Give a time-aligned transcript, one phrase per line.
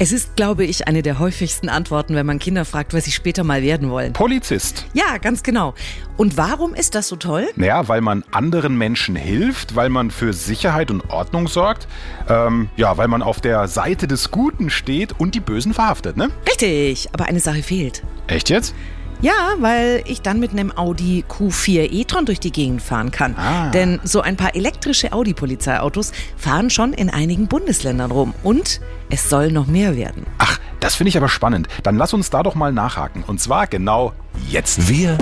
[0.00, 3.42] Es ist, glaube ich, eine der häufigsten Antworten, wenn man Kinder fragt, was sie später
[3.42, 4.12] mal werden wollen.
[4.12, 4.86] Polizist.
[4.94, 5.74] Ja, ganz genau.
[6.16, 7.48] Und warum ist das so toll?
[7.56, 11.88] Naja, weil man anderen Menschen hilft, weil man für Sicherheit und Ordnung sorgt,
[12.28, 16.30] ähm, ja, weil man auf der Seite des Guten steht und die Bösen verhaftet, ne?
[16.46, 18.04] Richtig, aber eine Sache fehlt.
[18.28, 18.76] Echt jetzt?
[19.20, 23.34] Ja, weil ich dann mit einem Audi Q4 e-tron durch die Gegend fahren kann.
[23.36, 23.70] Ah.
[23.70, 28.32] Denn so ein paar elektrische Audi-Polizeiautos fahren schon in einigen Bundesländern rum.
[28.44, 30.24] Und es soll noch mehr werden.
[30.38, 31.66] Ach, das finde ich aber spannend.
[31.82, 33.24] Dann lass uns da doch mal nachhaken.
[33.26, 34.12] Und zwar genau
[34.48, 34.88] jetzt.
[34.88, 35.18] Wir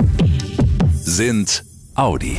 [0.93, 1.63] sind
[1.95, 2.37] Audi.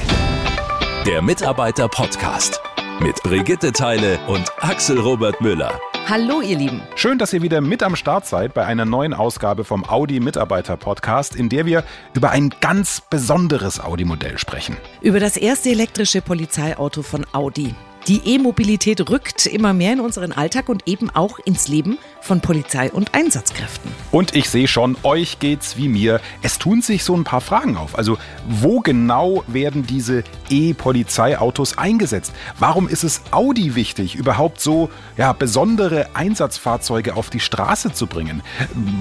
[1.07, 2.61] Der Mitarbeiter-Podcast
[3.01, 5.73] mit Brigitte Teile und Axel Robert Müller.
[6.11, 6.81] Hallo, ihr Lieben.
[6.95, 10.79] Schön, dass ihr wieder mit am Start seid bei einer neuen Ausgabe vom Audi Mitarbeiter
[10.79, 14.79] Podcast, in der wir über ein ganz besonderes Audi-Modell sprechen.
[15.03, 17.75] Über das erste elektrische Polizeiauto von Audi.
[18.07, 22.93] Die E-Mobilität rückt immer mehr in unseren Alltag und eben auch ins Leben von Polizei
[22.93, 23.91] und Einsatzkräften.
[24.13, 26.21] Und ich sehe schon, euch geht's wie mir.
[26.43, 27.97] Es tun sich so ein paar Fragen auf.
[27.97, 32.33] Also, wo genau werden diese E-Polizeiautos eingesetzt?
[32.59, 38.43] Warum ist es Audi wichtig, überhaupt so ja, besondere Einsatzfahrzeuge auf die Straße zu bringen?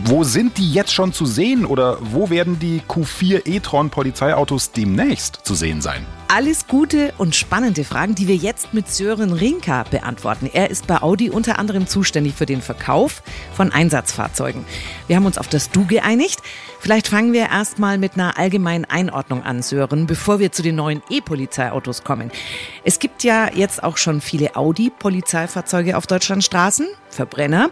[0.05, 5.41] Wo sind die jetzt schon zu sehen oder wo werden die Q4 e-tron Polizeiautos demnächst
[5.43, 6.05] zu sehen sein?
[6.29, 10.49] Alles gute und spannende Fragen, die wir jetzt mit Sören Rinka beantworten.
[10.51, 13.16] Er ist bei Audi unter anderem zuständig für den Verkauf
[13.53, 14.65] von Einsatzfahrzeugen.
[15.07, 16.39] Wir haben uns auf das Du geeinigt.
[16.79, 21.01] Vielleicht fangen wir erstmal mit einer allgemeinen Einordnung an, Sören, bevor wir zu den neuen
[21.09, 22.31] E-Polizeiautos kommen.
[22.83, 27.69] Es gibt ja jetzt auch schon viele Audi-Polizeifahrzeuge auf Deutschlands Straßen, Verbrenner.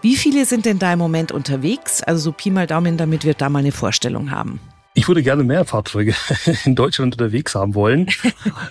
[0.00, 2.02] Wie viele sind denn da im Moment unterwegs?
[2.02, 4.60] Also so Pi mal Daumen, damit wir da mal eine Vorstellung haben.
[5.06, 6.16] Ich würde gerne mehr Fahrzeuge
[6.64, 8.08] in Deutschland unterwegs haben wollen.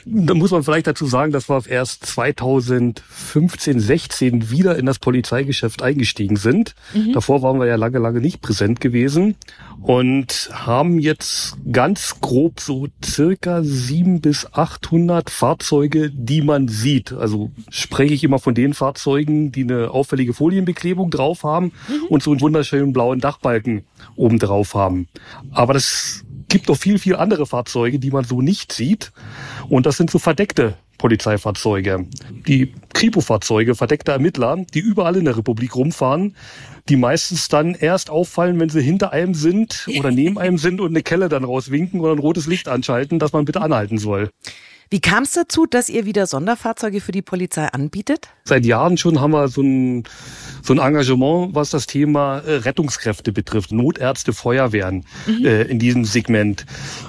[0.03, 5.81] da muss man vielleicht dazu sagen, dass wir erst 2015, 16 wieder in das Polizeigeschäft
[5.81, 6.75] eingestiegen sind.
[6.93, 7.13] Mhm.
[7.13, 9.35] Davor waren wir ja lange, lange nicht präsent gewesen
[9.81, 17.13] und haben jetzt ganz grob so circa sieben bis 800 Fahrzeuge, die man sieht.
[17.13, 22.07] Also spreche ich immer von den Fahrzeugen, die eine auffällige Folienbeklebung drauf haben mhm.
[22.09, 23.85] und so einen wunderschönen blauen Dachbalken
[24.17, 25.07] oben drauf haben.
[25.51, 29.11] Aber das gibt doch viel, viel andere Fahrzeuge, die man so nicht sieht.
[29.69, 32.07] Und das sind so verdeckte Polizeifahrzeuge.
[32.47, 36.35] Die Kripo-Fahrzeuge, verdeckte Ermittler, die überall in der Republik rumfahren,
[36.89, 40.89] die meistens dann erst auffallen, wenn sie hinter einem sind oder neben einem sind und
[40.89, 44.29] eine Kelle dann rauswinken oder ein rotes Licht anschalten, dass man bitte anhalten soll.
[44.89, 48.29] Wie kam es dazu, dass ihr wieder Sonderfahrzeuge für die Polizei anbietet?
[48.43, 50.03] Seit Jahren schon haben wir so ein,
[50.61, 55.43] so ein Engagement, was das Thema äh, Rettungskräfte betrifft, Notärzte, Feuerwehren mhm.
[55.43, 56.67] äh, in diesem Segment.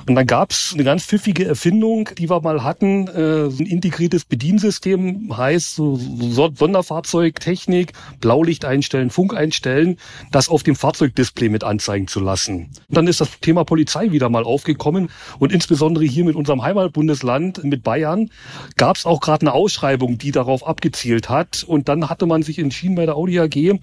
[0.09, 3.67] Und dann gab es eine ganz pfiffige Erfindung, die wir mal hatten, äh, so ein
[3.67, 9.99] integriertes Bediensystem, heißt so, so Sonderfahrzeugtechnik, Blaulicht einstellen, Funk einstellen,
[10.33, 12.71] das auf dem Fahrzeugdisplay mit anzeigen zu lassen.
[12.89, 17.66] Und dann ist das Thema Polizei wieder mal aufgekommen und insbesondere hier mit unserem Heimatbundesland
[17.69, 18.31] mit Bayern
[18.77, 21.65] gab es auch gerade eine Ausschreibung, die darauf abgezielt hat.
[21.65, 23.79] Und dann hatte man sich entschieden bei der Audi AG,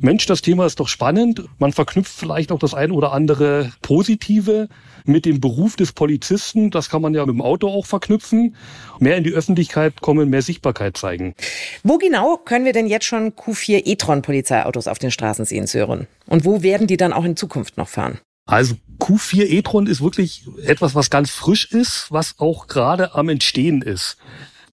[0.00, 1.44] Mensch, das Thema ist doch spannend.
[1.58, 4.68] Man verknüpft vielleicht auch das ein oder andere Positive
[5.04, 6.70] mit dem Beruf des Polizisten.
[6.70, 8.54] Das kann man ja mit dem Auto auch verknüpfen.
[9.00, 11.34] Mehr in die Öffentlichkeit kommen, mehr Sichtbarkeit zeigen.
[11.82, 16.06] Wo genau können wir denn jetzt schon Q4 e-tron Polizeiautos auf den Straßen sehen, Sören?
[16.26, 18.18] Und wo werden die dann auch in Zukunft noch fahren?
[18.48, 23.82] Also Q4 e-tron ist wirklich etwas, was ganz frisch ist, was auch gerade am Entstehen
[23.82, 24.16] ist.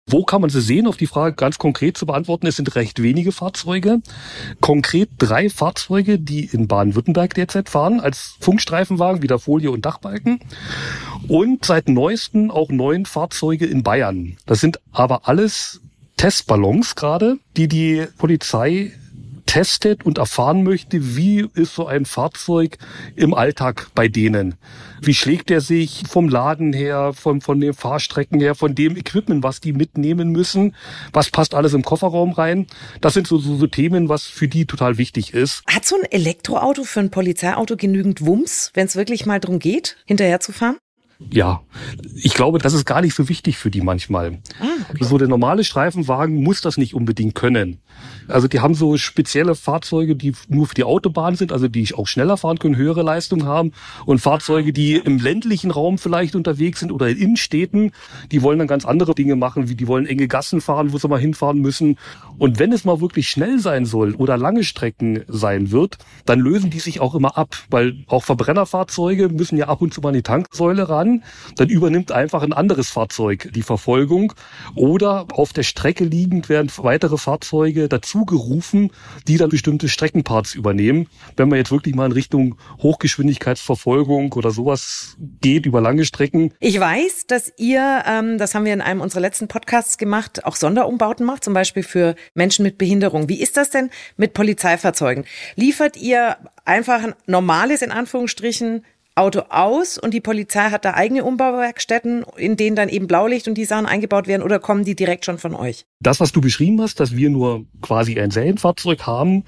[0.08, 0.88] Wo kann man sie sehen?
[0.88, 2.48] Auf die Frage ganz konkret zu beantworten.
[2.48, 4.02] Es sind recht wenige Fahrzeuge.
[4.62, 10.40] Konkret drei Fahrzeuge, die in Baden-Württemberg derzeit fahren, als Funkstreifenwagen, wieder Folie und Dachbalken.
[11.28, 14.38] Und seit neuesten auch neun Fahrzeuge in Bayern.
[14.46, 15.82] Das sind aber alles
[16.18, 18.94] Testballons gerade, die die Polizei
[19.56, 22.78] testet und erfahren möchte, wie ist so ein Fahrzeug
[23.16, 24.56] im Alltag bei denen.
[25.02, 29.44] Wie schlägt er sich vom Laden her, von, von den Fahrstrecken her, von dem Equipment,
[29.44, 30.76] was die mitnehmen müssen?
[31.14, 32.68] Was passt alles im Kofferraum rein?
[33.00, 35.64] Das sind so, so, so Themen, was für die total wichtig ist.
[35.68, 39.96] Hat so ein Elektroauto für ein Polizeiauto genügend Wumms, wenn es wirklich mal darum geht,
[40.06, 40.76] hinterher zu fahren?
[41.32, 41.62] Ja,
[42.16, 44.40] ich glaube, das ist gar nicht so wichtig für die manchmal.
[44.60, 45.04] Ah, okay.
[45.04, 47.80] So der normale Streifenwagen muss das nicht unbedingt können.
[48.28, 52.08] Also die haben so spezielle Fahrzeuge, die nur für die Autobahn sind, also die auch
[52.08, 53.72] schneller fahren können, höhere Leistung haben.
[54.06, 57.92] Und Fahrzeuge, die im ländlichen Raum vielleicht unterwegs sind oder in Innenstädten,
[58.32, 61.08] die wollen dann ganz andere Dinge machen, wie die wollen enge Gassen fahren, wo sie
[61.08, 61.98] mal hinfahren müssen.
[62.38, 66.70] Und wenn es mal wirklich schnell sein soll oder lange Strecken sein wird, dann lösen
[66.70, 70.16] die sich auch immer ab, weil auch Verbrennerfahrzeuge müssen ja ab und zu mal in
[70.16, 71.24] die Tanksäule ran
[71.56, 74.34] dann übernimmt einfach ein anderes Fahrzeug die Verfolgung
[74.76, 78.92] oder auf der Strecke liegend werden weitere Fahrzeuge dazugerufen,
[79.28, 81.08] die dann bestimmte Streckenparts übernehmen.
[81.36, 86.54] Wenn man jetzt wirklich mal in Richtung Hochgeschwindigkeitsverfolgung oder sowas geht über lange Strecken.
[86.60, 90.56] Ich weiß, dass ihr, ähm, das haben wir in einem unserer letzten Podcasts gemacht, auch
[90.56, 93.30] Sonderumbauten macht, zum Beispiel für Menschen mit Behinderung.
[93.30, 95.26] Wie ist das denn mit Polizeifahrzeugen?
[95.56, 98.84] Liefert ihr einfach ein normales, in Anführungsstrichen,
[99.18, 103.58] Auto aus und die Polizei hat da eigene Umbauwerkstätten, in denen dann eben Blaulicht und
[103.58, 105.86] die Sachen eingebaut werden oder kommen die direkt schon von euch?
[106.02, 109.46] Das, was du beschrieben hast, dass wir nur quasi ein Serienfahrzeug haben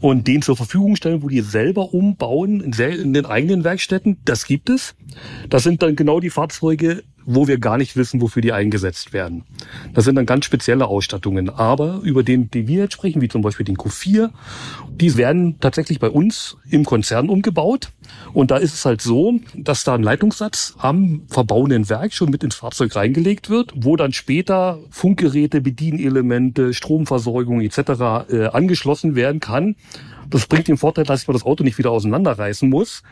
[0.00, 4.46] und den zur Verfügung stellen, wo die selber umbauen in, in den eigenen Werkstätten, das
[4.46, 4.94] gibt es.
[5.50, 9.44] Das sind dann genau die Fahrzeuge, wo wir gar nicht wissen, wofür die eingesetzt werden.
[9.94, 11.50] Das sind dann ganz spezielle Ausstattungen.
[11.50, 14.30] Aber über den, die wir jetzt sprechen, wie zum Beispiel den Q4,
[14.90, 17.90] die werden tatsächlich bei uns im Konzern umgebaut.
[18.32, 22.42] Und da ist es halt so, dass da ein Leitungssatz am verbauenden Werk schon mit
[22.44, 27.78] ins Fahrzeug reingelegt wird, wo dann später Funkgeräte, Bedienelemente, Stromversorgung etc.
[28.30, 29.76] Äh, angeschlossen werden kann.
[30.30, 33.02] Das bringt den Vorteil, dass man das Auto nicht wieder auseinanderreißen muss,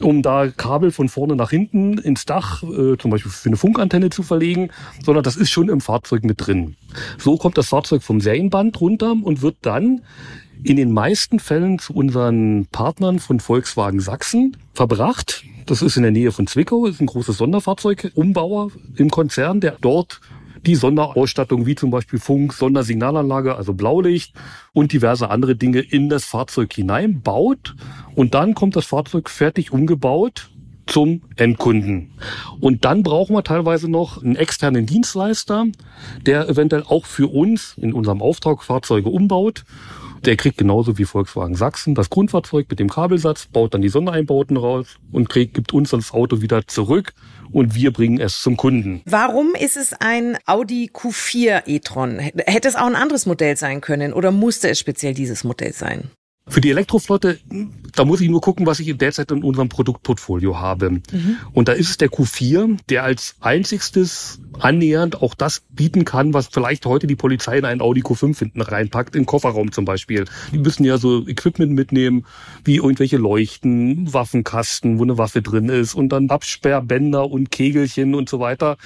[0.00, 4.10] um da Kabel von vorne nach hinten ins Dach, äh, zum Beispiel für eine Funkantenne
[4.10, 4.70] zu verlegen,
[5.04, 6.76] sondern das ist schon im Fahrzeug mit drin.
[7.18, 10.02] So kommt das Fahrzeug vom Serienband runter und wird dann
[10.62, 15.44] in den meisten Fällen zu unseren Partnern von Volkswagen Sachsen verbracht.
[15.66, 20.20] Das ist in der Nähe von Zwickau, ist ein großes Sonderfahrzeugumbauer im Konzern, der dort
[20.66, 24.34] die Sonderausstattung wie zum Beispiel Funk, Sondersignalanlage, also Blaulicht
[24.72, 27.74] und diverse andere Dinge in das Fahrzeug hineinbaut.
[28.14, 30.50] Und dann kommt das Fahrzeug fertig umgebaut
[30.88, 32.10] zum Endkunden.
[32.60, 35.66] Und dann brauchen wir teilweise noch einen externen Dienstleister,
[36.24, 39.64] der eventuell auch für uns in unserem Auftrag Fahrzeuge umbaut.
[40.24, 44.56] Der kriegt genauso wie Volkswagen Sachsen das Grundfahrzeug mit dem Kabelsatz, baut dann die Sondereinbauten
[44.56, 47.12] raus und kriegt, gibt uns das Auto wieder zurück
[47.50, 49.02] und wir bringen es zum Kunden.
[49.06, 52.18] Warum ist es ein Audi Q4 e-tron?
[52.18, 56.10] Hätte es auch ein anderes Modell sein können oder musste es speziell dieses Modell sein?
[56.48, 57.38] Für die Elektroflotte,
[57.94, 60.90] da muss ich nur gucken, was ich derzeit in unserem Produktportfolio habe.
[60.90, 61.36] Mhm.
[61.52, 66.48] Und da ist es der Q4, der als einzigstes annähernd auch das bieten kann, was
[66.48, 70.24] vielleicht heute die Polizei in einen Audi Q5 hinten reinpackt, im Kofferraum zum Beispiel.
[70.52, 72.24] Die müssen ja so Equipment mitnehmen,
[72.64, 78.28] wie irgendwelche Leuchten, Waffenkasten, wo eine Waffe drin ist und dann Absperrbänder und Kegelchen und
[78.28, 78.76] so weiter,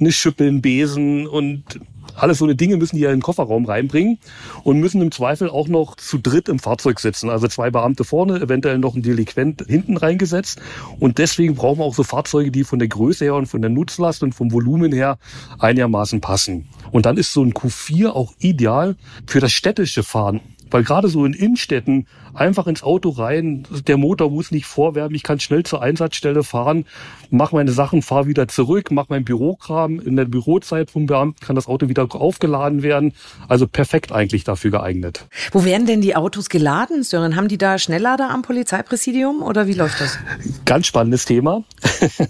[0.00, 1.80] eine Schippe, ein Besen und
[2.16, 4.18] alles so eine Dinge müssen die ja in den Kofferraum reinbringen
[4.64, 7.30] und müssen im Zweifel auch noch zu dritt im Fahrzeug sitzen.
[7.30, 10.60] Also zwei Beamte vorne, eventuell noch ein Delinquent hinten reingesetzt.
[10.98, 13.70] Und deswegen brauchen wir auch so Fahrzeuge, die von der Größe her und von der
[13.70, 15.18] Nutzlast und vom Volumen her
[15.58, 16.68] einigermaßen passen.
[16.90, 20.40] Und dann ist so ein Q4 auch ideal für das städtische Fahren.
[20.72, 25.22] Weil gerade so in Innenstädten einfach ins Auto rein, der Motor muss nicht vorwärmen, ich
[25.22, 26.86] kann schnell zur Einsatzstelle fahren,
[27.30, 30.00] mach meine Sachen, fahr wieder zurück, mach mein Bürokram.
[30.00, 33.12] In der Bürozeit vom Beamten kann das Auto wieder aufgeladen werden.
[33.48, 35.26] Also perfekt eigentlich dafür geeignet.
[35.52, 37.36] Wo werden denn die Autos geladen, Sören?
[37.36, 40.18] Haben die da Schnelllader am Polizeipräsidium oder wie läuft das?
[40.64, 41.64] Ganz spannendes Thema.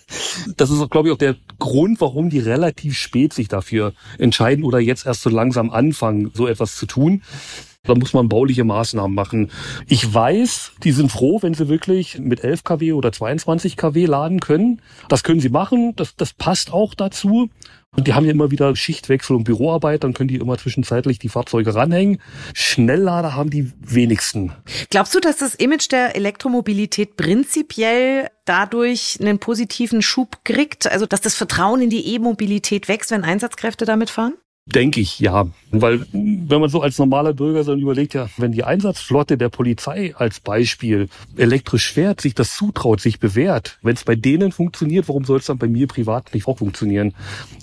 [0.56, 4.80] Das ist, glaube ich, auch der Grund, warum die relativ spät sich dafür entscheiden oder
[4.80, 7.22] jetzt erst so langsam anfangen, so etwas zu tun.
[7.84, 9.50] Da muss man bauliche Maßnahmen machen.
[9.88, 14.38] Ich weiß, die sind froh, wenn sie wirklich mit 11 kW oder 22 kW laden
[14.38, 14.80] können.
[15.08, 15.96] Das können sie machen.
[15.96, 17.50] Das, das passt auch dazu.
[17.96, 21.28] Und die haben ja immer wieder Schichtwechsel und Büroarbeit, dann können die immer zwischenzeitlich die
[21.28, 22.22] Fahrzeuge ranhängen.
[22.54, 24.52] Schnelllader haben die wenigsten.
[24.90, 30.90] Glaubst du, dass das Image der Elektromobilität prinzipiell dadurch einen positiven Schub kriegt?
[30.90, 34.34] Also, dass das Vertrauen in die E-Mobilität wächst, wenn Einsatzkräfte damit fahren?
[34.66, 35.48] Denke ich, ja.
[35.72, 40.14] Weil wenn man so als normaler Bürger so überlegt, ja, wenn die Einsatzflotte der Polizei
[40.16, 45.24] als Beispiel elektrisch fährt, sich das zutraut, sich bewährt, wenn es bei denen funktioniert, warum
[45.24, 47.14] soll es dann bei mir privat nicht auch funktionieren?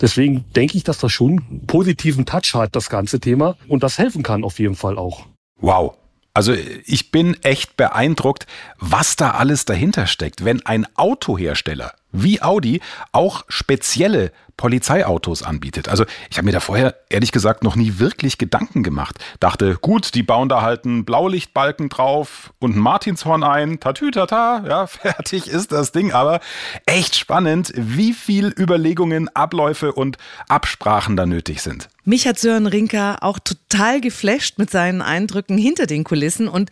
[0.02, 3.56] Deswegen denke ich, dass das schon einen positiven Touch hat, das ganze Thema.
[3.70, 5.26] Und das helfen kann auf jeden Fall auch.
[5.62, 5.96] Wow.
[6.34, 6.54] Also
[6.86, 8.46] ich bin echt beeindruckt,
[8.78, 10.44] was da alles dahinter steckt.
[10.44, 15.88] Wenn ein Autohersteller wie Audi auch spezielle Polizeiautos anbietet.
[15.88, 19.16] Also ich habe mir da vorher ehrlich gesagt noch nie wirklich Gedanken gemacht.
[19.40, 24.86] Dachte, gut, die bauen da halt einen Blaulichtbalken drauf und ein Martinshorn ein, tatütata, ja,
[24.88, 26.12] fertig ist das Ding.
[26.12, 26.42] Aber
[26.86, 30.18] echt spannend, wie viel Überlegungen, Abläufe und
[30.50, 31.88] Absprachen da nötig sind.
[32.04, 36.48] Mich hat Sören Rinker auch total geflasht mit seinen Eindrücken hinter den Kulissen.
[36.48, 36.72] Und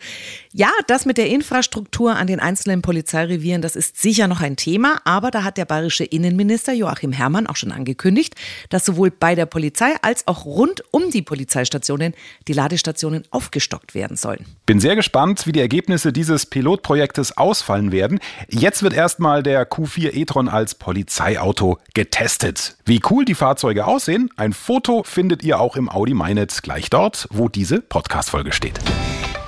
[0.52, 5.00] ja, das mit der Infrastruktur an den einzelnen Polizeirevieren, das ist sicher noch ein Thema,
[5.04, 8.34] aber Aber da hat der bayerische Innenminister Joachim Herrmann auch schon angekündigt,
[8.70, 12.14] dass sowohl bei der Polizei als auch rund um die Polizeistationen
[12.46, 14.46] die Ladestationen aufgestockt werden sollen.
[14.64, 18.20] Bin sehr gespannt, wie die Ergebnisse dieses Pilotprojektes ausfallen werden.
[18.48, 22.78] Jetzt wird erstmal der Q4 e-tron als Polizeiauto getestet.
[22.86, 27.28] Wie cool die Fahrzeuge aussehen, ein Foto findet ihr auch im Audi MyNet gleich dort,
[27.30, 28.80] wo diese Podcast-Folge steht.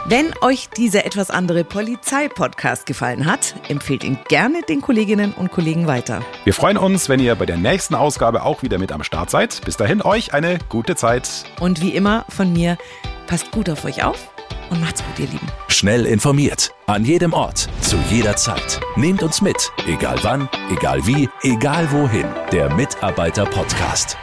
[0.06, 5.86] Wenn euch dieser etwas andere Polizei-Podcast gefallen hat, empfehlt ihn gerne den Kolleginnen und Kollegen
[5.86, 6.22] weiter.
[6.44, 9.60] Wir freuen uns, wenn ihr bei der nächsten Ausgabe auch wieder mit am Start seid.
[9.64, 11.28] Bis dahin euch eine gute Zeit.
[11.60, 12.78] Und wie immer von mir,
[13.26, 14.30] passt gut auf euch auf
[14.70, 15.46] und macht's gut, ihr Lieben.
[15.68, 18.80] Schnell informiert, an jedem Ort, zu jeder Zeit.
[18.96, 22.26] Nehmt uns mit, egal wann, egal wie, egal wohin.
[22.52, 24.16] Der Mitarbeiter-Podcast.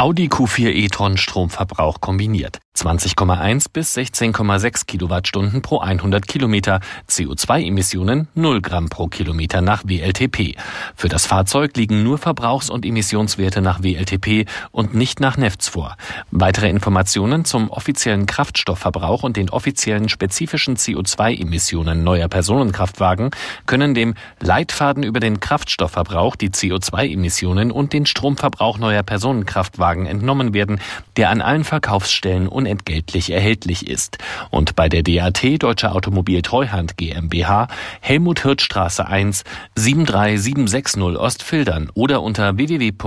[0.00, 2.58] Audi Q4 e-tron Stromverbrauch kombiniert.
[2.76, 10.56] 20,1 bis 16,6 Kilowattstunden pro 100 Kilometer, CO2-Emissionen 0 Gramm pro Kilometer nach WLTP.
[10.94, 15.96] Für das Fahrzeug liegen nur Verbrauchs- und Emissionswerte nach WLTP und nicht nach NEFTS vor.
[16.30, 23.30] Weitere Informationen zum offiziellen Kraftstoffverbrauch und den offiziellen spezifischen CO2-Emissionen neuer Personenkraftwagen
[23.66, 30.80] können dem Leitfaden über den Kraftstoffverbrauch, die CO2-Emissionen und den Stromverbrauch neuer Personenkraftwagen entnommen werden,
[31.16, 34.18] der an allen Verkaufsstellen unentgeltlich erhältlich ist.
[34.50, 37.68] Und bei der DAT Deutsche Automobil Treuhand GmbH
[38.00, 39.44] Helmut Hirtstraße 1
[39.76, 43.00] 73760 Ostfildern oder unter www.dat.de.